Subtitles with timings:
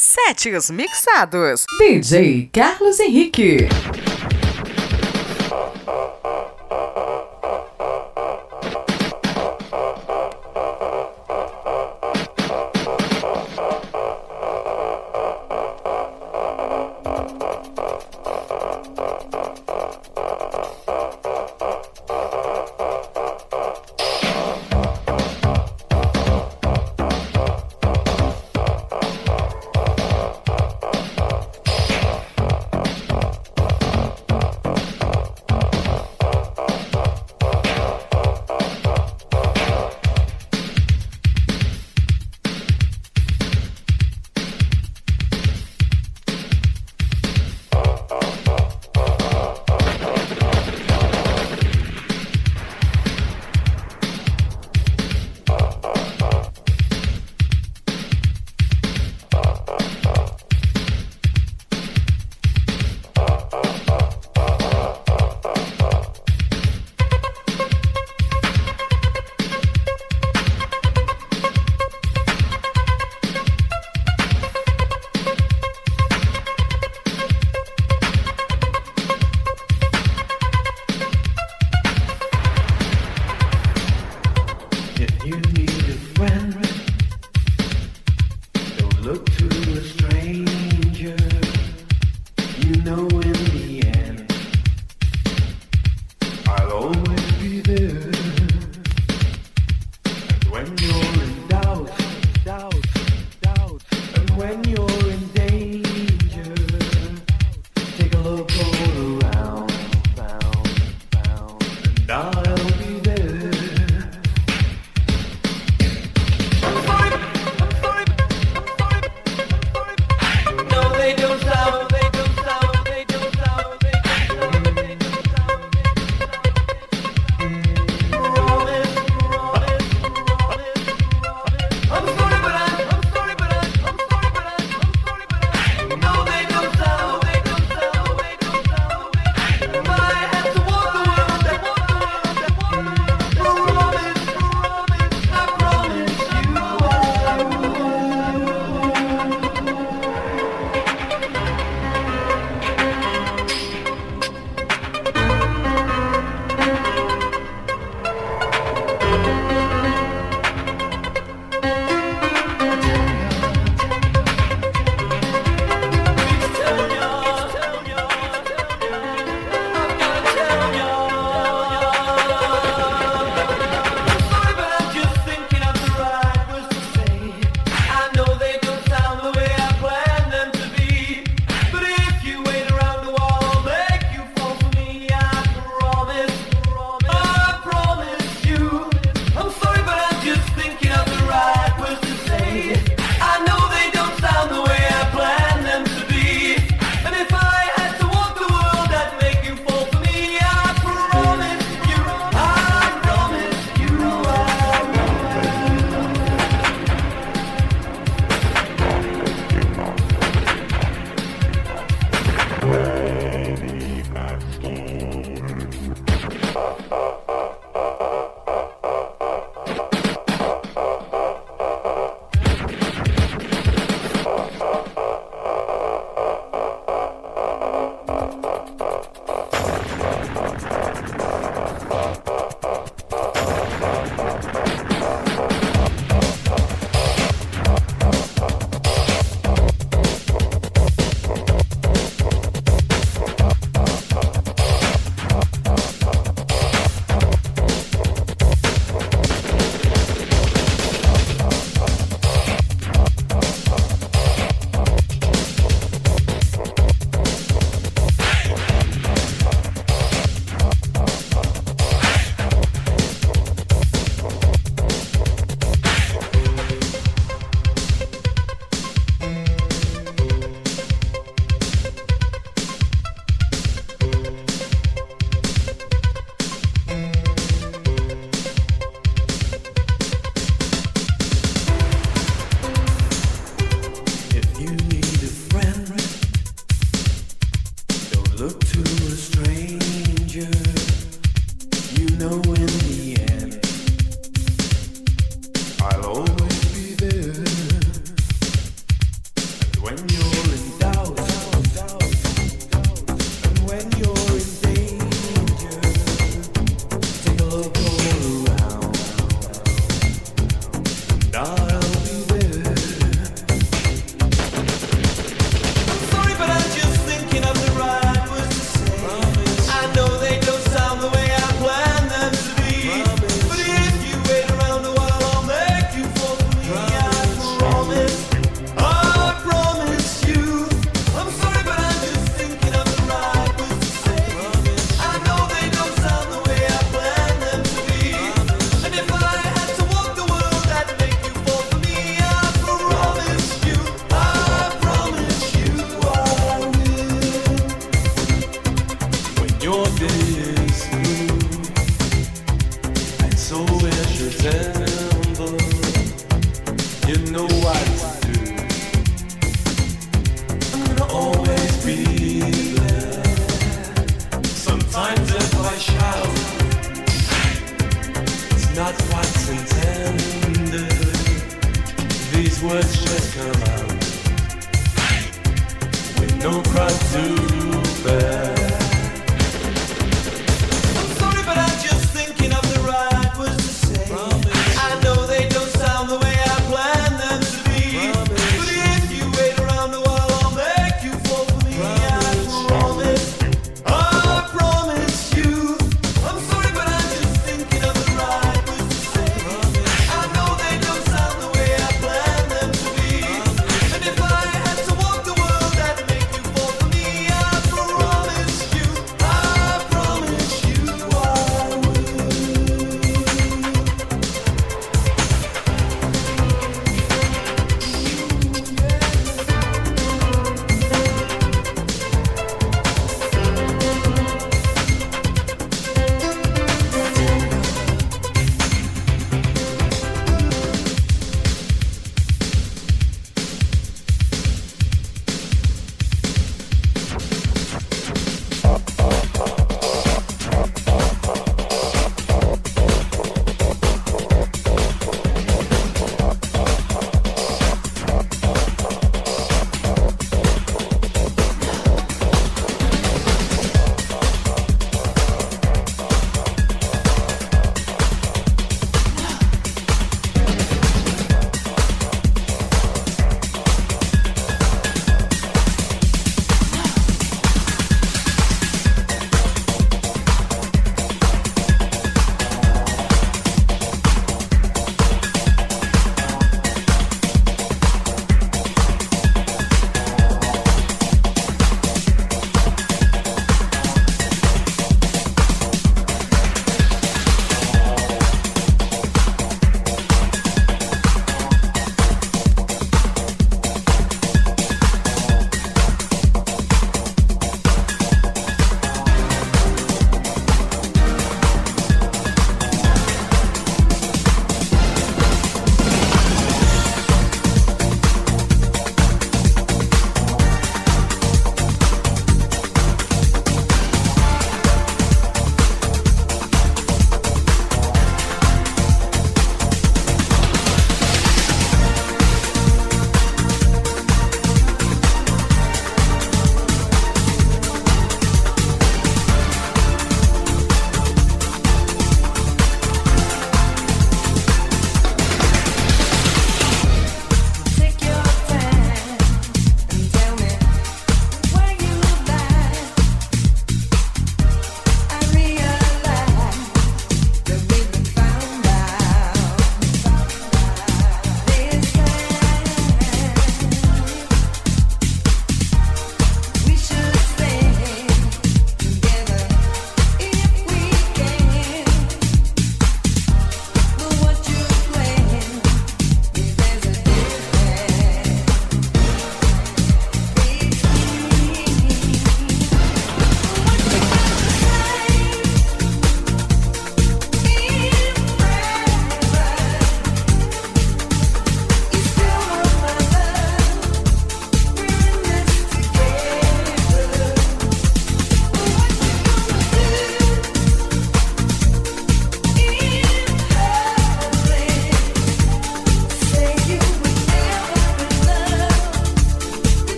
[0.00, 1.64] Sete os mixados.
[1.76, 3.66] DJ Carlos Henrique.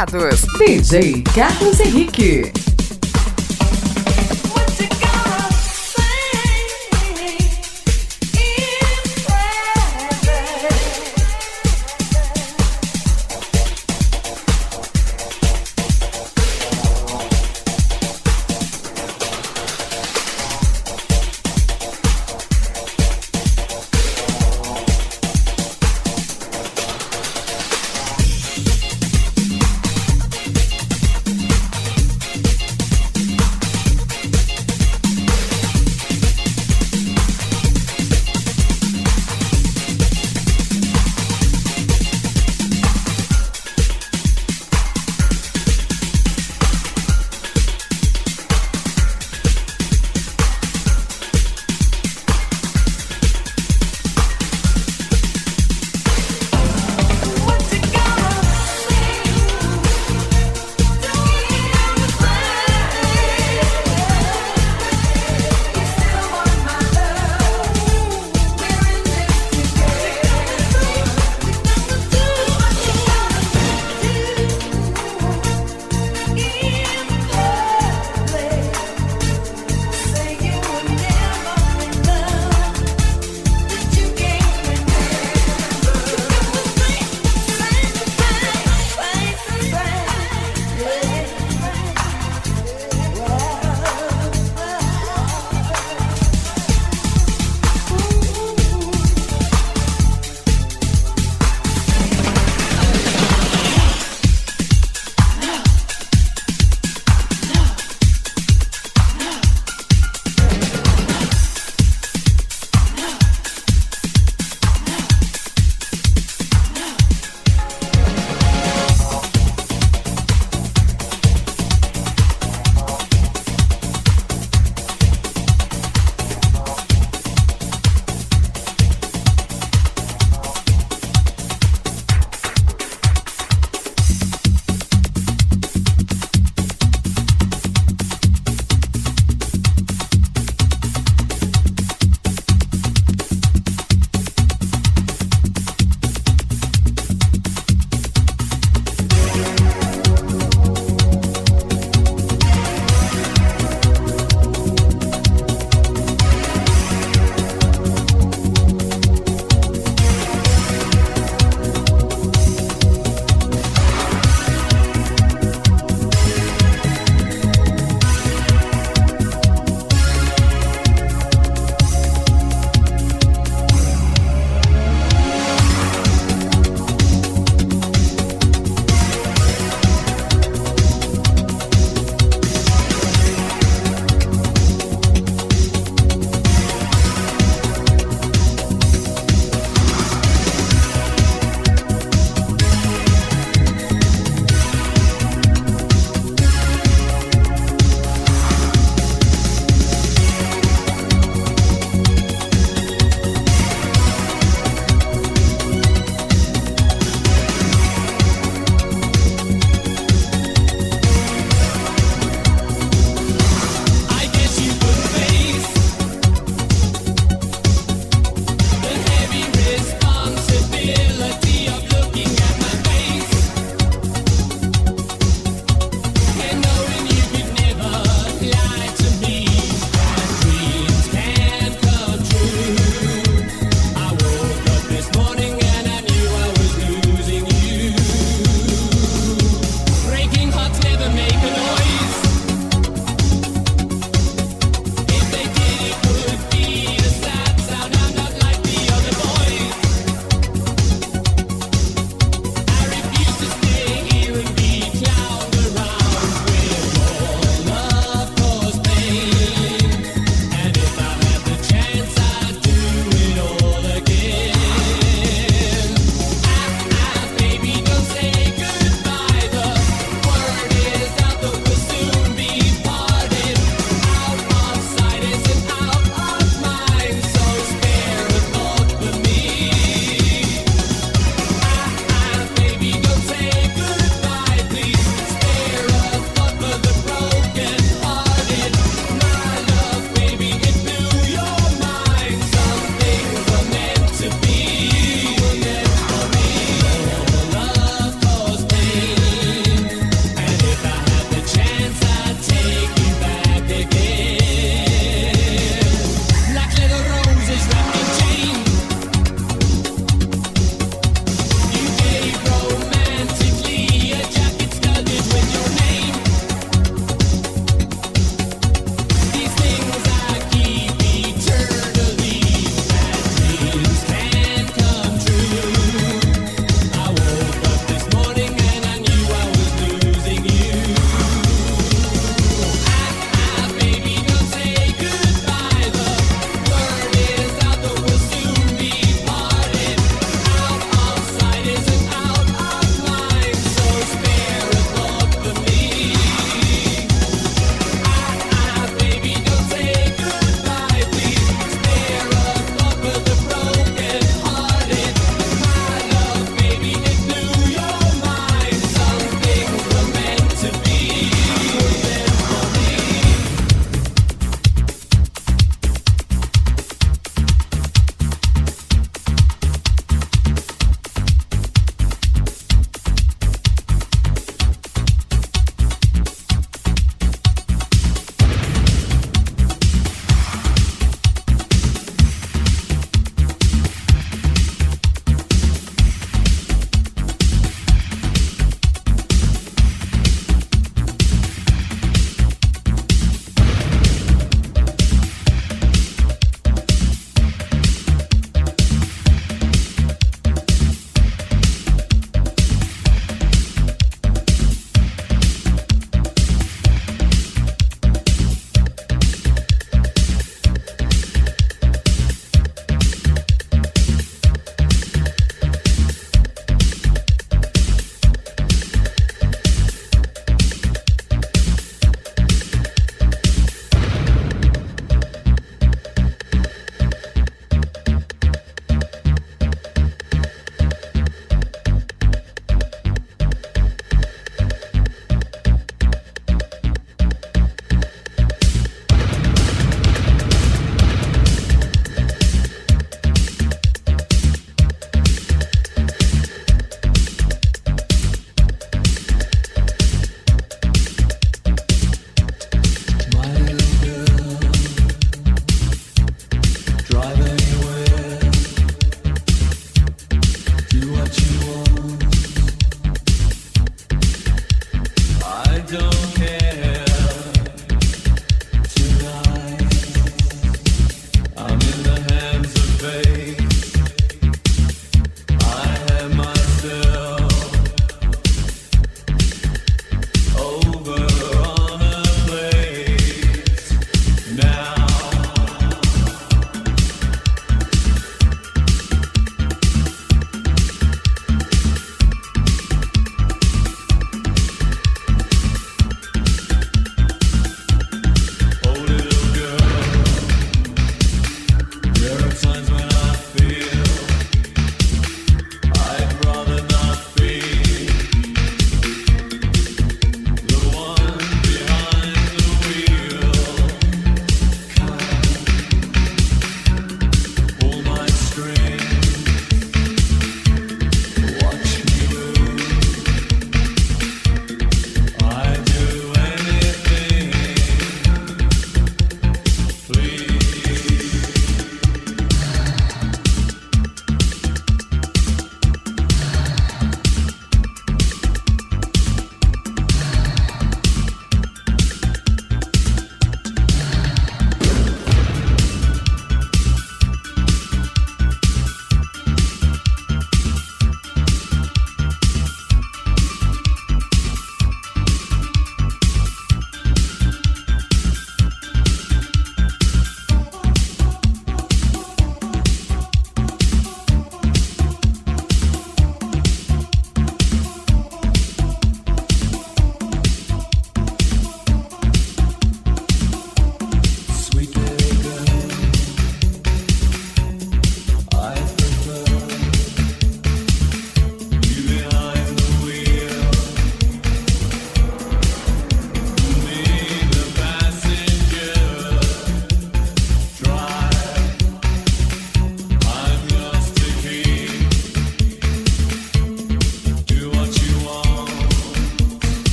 [0.00, 0.46] Mixados.
[0.58, 2.59] DJ Carlos Henrique.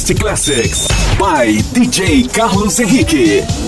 [0.00, 0.88] Best Classics
[1.18, 3.59] by DJ Carlos Henrique.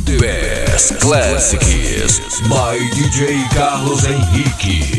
[0.00, 4.97] Best Classics by DJ Carlos Henrique.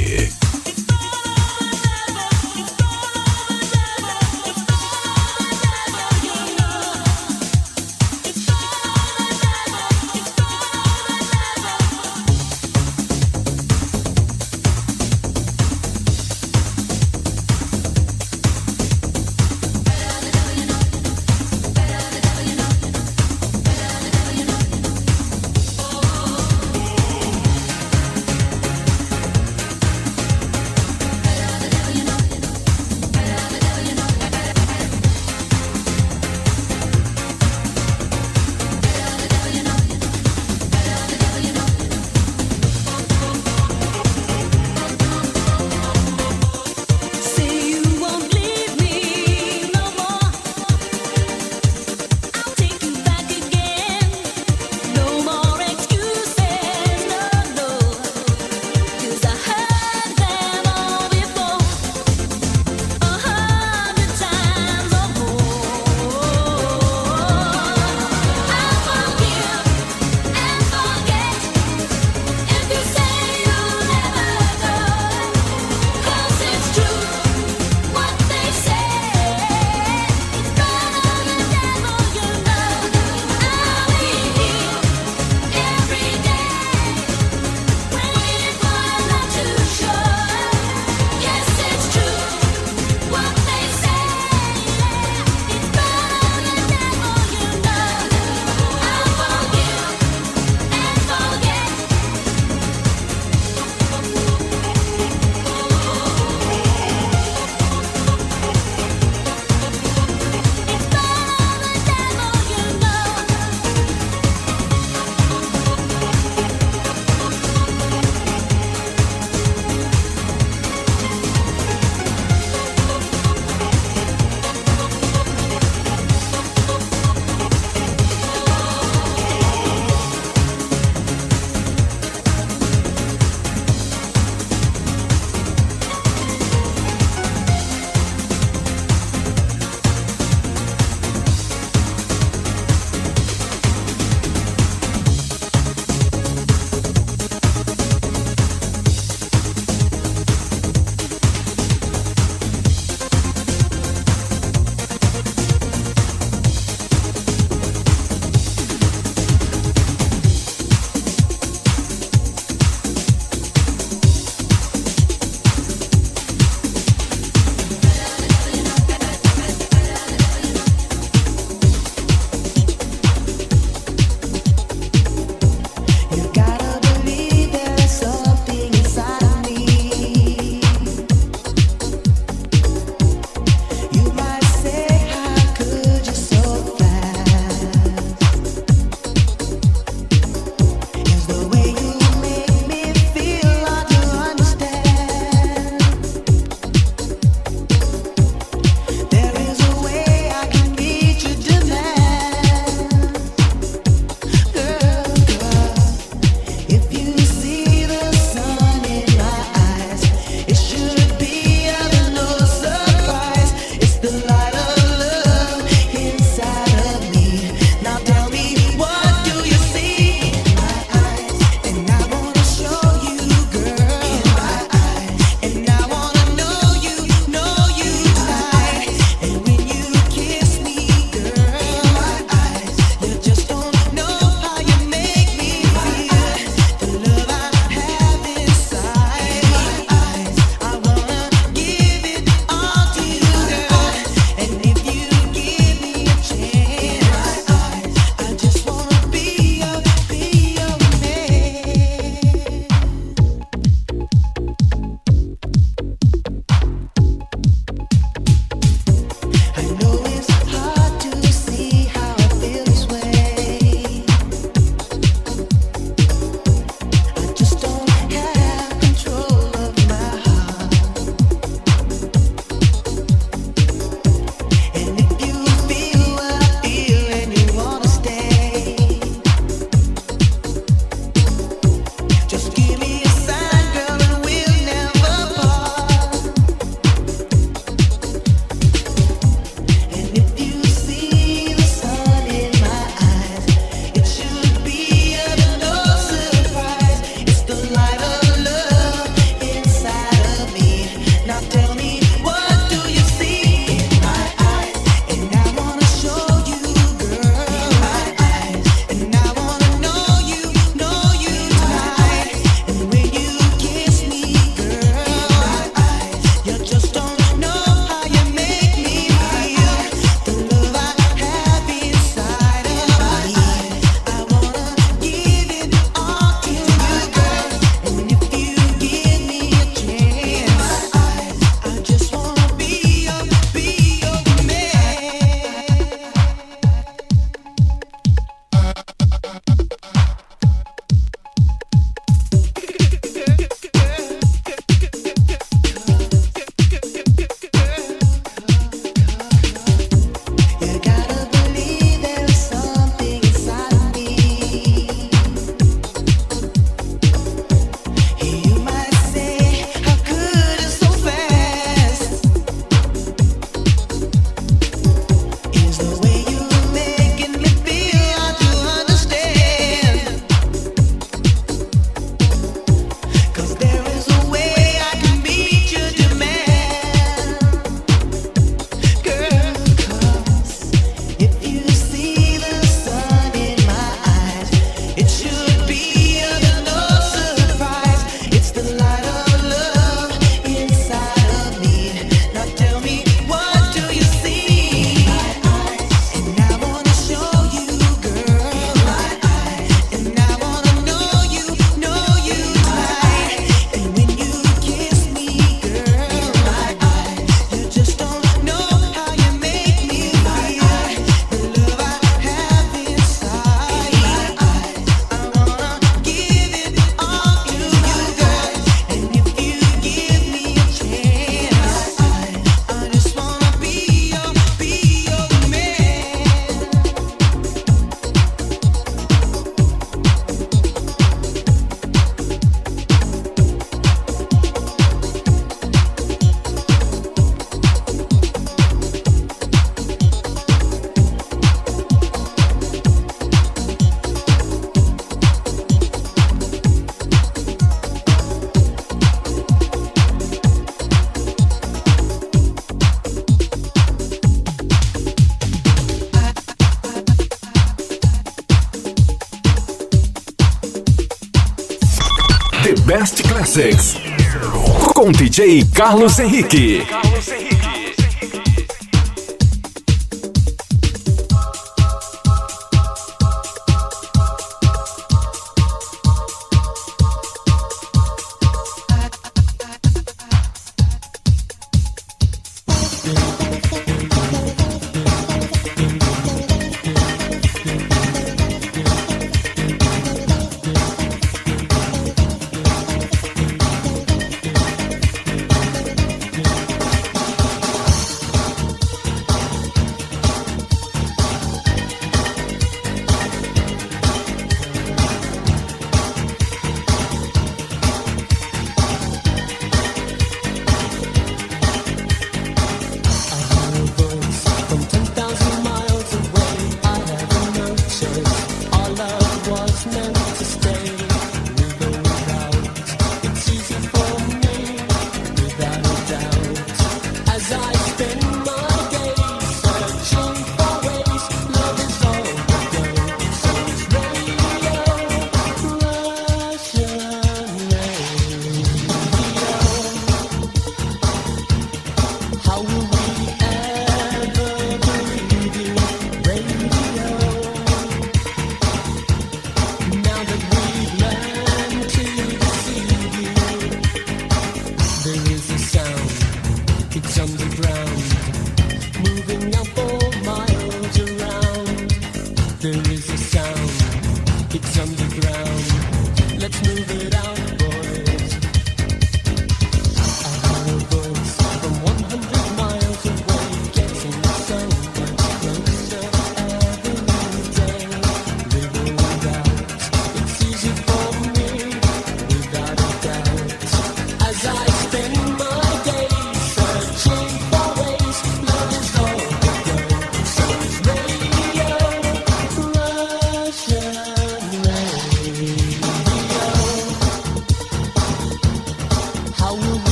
[465.39, 466.85] Com DJ Carlos Henrique.